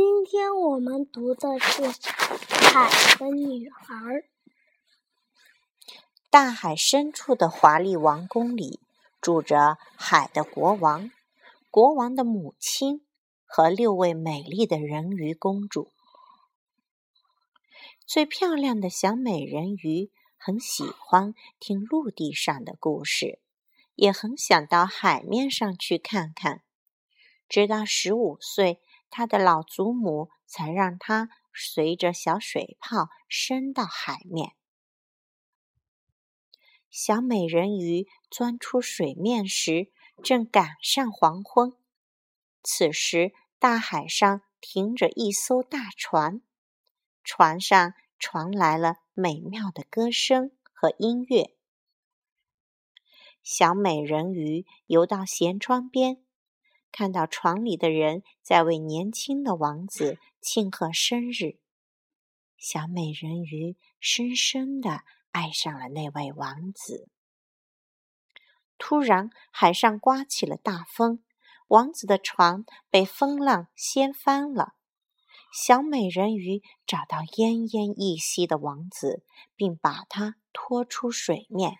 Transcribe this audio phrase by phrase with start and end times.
[0.00, 1.82] 今天我们读的是
[2.72, 3.96] 《海的女孩》。
[6.30, 8.78] 大海深处的华丽王宫里，
[9.20, 11.10] 住着海的国王、
[11.68, 13.04] 国王的母亲
[13.44, 15.90] 和六位美丽的人鱼公主。
[18.06, 23.40] 最漂亮的小美人鱼很喜欢听陆地上的故事，
[23.96, 26.62] 也很想到海面上去看看。
[27.48, 28.80] 直到十五岁，
[29.10, 34.52] 他的老祖母才让他随着小水泡升到海面。
[36.90, 41.74] 小美人鱼钻出水面时，正赶上黄昏。
[42.62, 46.40] 此时，大海上停着一艘大船，
[47.22, 51.54] 船上传来了美妙的歌声和音乐。
[53.42, 56.22] 小美人鱼游到舷窗边，
[56.92, 61.58] 看到床里的人在为年轻的王子庆贺生日。
[62.56, 65.02] 小美人鱼深深的。
[65.30, 67.08] 爱上了那位王子。
[68.78, 71.22] 突然，海上刮起了大风，
[71.68, 74.72] 王子的船被风浪掀翻了。
[75.52, 79.22] 小美人鱼找到奄奄一息的王子，
[79.54, 81.76] 并把他拖出水面。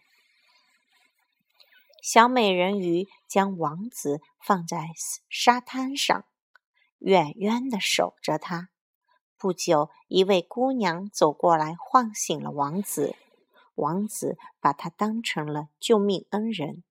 [2.11, 4.92] 小美人鱼将王子放在
[5.28, 6.25] 沙滩上，
[7.00, 8.70] 远远的守着他。
[9.37, 13.15] 不久，一位姑娘走过来，唤醒了王子。
[13.75, 16.83] 王子把他当成了救命恩人。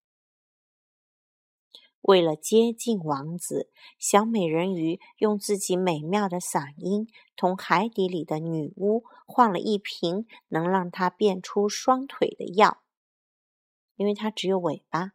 [2.01, 12.83] 为了接近王子，小美人鱼用自己美妙的嗓音同海底里的女巫换了一瓶能让她变出双腿的药，
[13.97, 15.11] 因为它只有尾巴。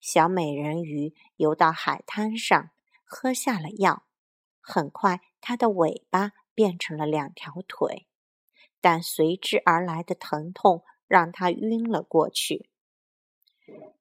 [0.00, 2.70] 小美人鱼游到海滩上，
[3.04, 4.06] 喝下了药，
[4.60, 8.08] 很快它的尾巴变成了两条腿。
[8.80, 12.68] 但随之而来的疼痛让他晕了过去。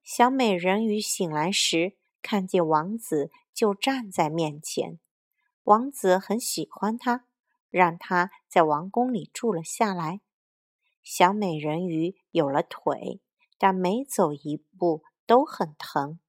[0.02, 5.00] 小美人鱼醒来时，看见王子就站在面前。
[5.66, 7.28] 王子很喜欢她，
[7.70, 10.22] 让她在王宫里住了下来。
[11.04, 13.22] 小美人鱼有了腿，
[13.62, 16.20] 但每走一步都很疼。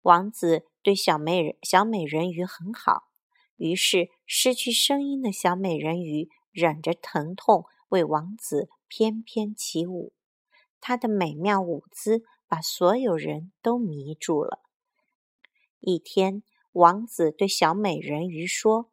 [0.00, 3.10] 王子对小美人小美人鱼很好，
[3.56, 6.30] 于是失去声音的小美人鱼。
[6.50, 10.12] 忍着疼痛为王子翩翩起舞，
[10.80, 14.62] 她的美妙舞姿把所有人都迷住了。
[15.78, 18.90] 一天，王子对小美人鱼说：“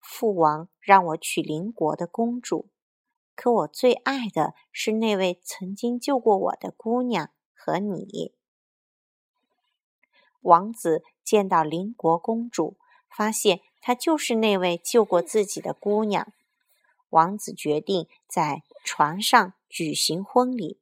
[0.00, 2.68] 父王让我娶邻国的公主，
[3.38, 8.34] 可我最爱的是那位曾经救过我的姑娘和你。”
[10.42, 12.76] 王子见到邻国公主，
[13.08, 16.32] 发现她就是那位救过自己的姑娘。
[17.10, 20.80] 王子决定在船上举行婚礼，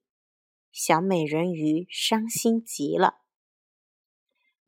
[0.72, 3.18] 小美人鱼伤心极了。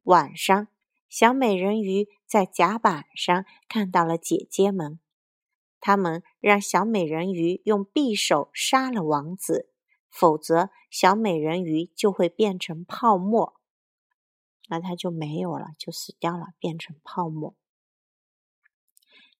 [0.02, 0.68] 晚上，
[1.08, 5.00] 小美人鱼在甲板上看到了姐姐们，
[5.80, 9.70] 他们让小美人鱼用匕首杀了王子，
[10.10, 13.60] 否则小美人鱼就会变成泡沫，
[14.68, 17.54] 那她就没有了，就死掉了，变成泡沫。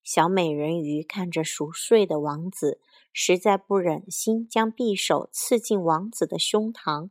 [0.01, 2.81] 小美人鱼看着熟睡的王子，
[3.13, 7.09] 实在不忍心将匕首刺进王子的胸膛，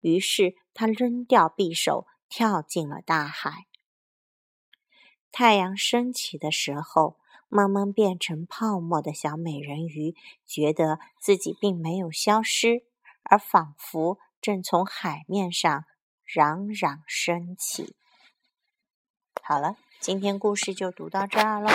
[0.00, 3.66] 于是她扔掉匕首，跳进了大海。
[5.32, 10.14] 太阳升起的时候，慢慢变成泡沫的小美人鱼
[10.46, 12.84] 觉得自己并没有消失，
[13.22, 15.84] 而仿佛正从海面上
[16.24, 17.94] 冉冉升起。
[19.42, 21.70] 好了，今天故事就读到这儿了。